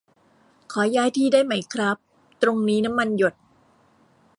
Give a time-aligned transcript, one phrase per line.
[0.71, 1.97] ขอย้ายที่ได้ไหมครับ
[2.41, 3.33] ตรงนี้น้ำมันหยด